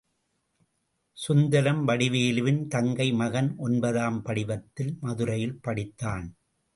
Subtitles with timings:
[1.17, 6.27] சுந்தரம் வடிவேலுவின் தங்கை மகன் ஒன்பதாம் படிவத்தில் மதுரையில் படித்தான்.